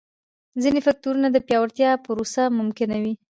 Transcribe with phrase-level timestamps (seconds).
[0.61, 3.13] ځیني فکټورونه د پیاوړتیا پروسه ممکنوي.